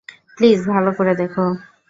[0.37, 1.45] Please, ভালো করে দেখো।